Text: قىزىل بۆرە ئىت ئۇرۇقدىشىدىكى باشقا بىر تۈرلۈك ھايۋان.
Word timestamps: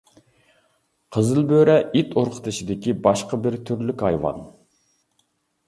قىزىل 1.17 1.43
بۆرە 1.51 1.75
ئىت 1.99 2.17
ئۇرۇقدىشىدىكى 2.21 2.97
باشقا 3.05 3.41
بىر 3.47 3.61
تۈرلۈك 3.71 4.05
ھايۋان. 4.09 4.45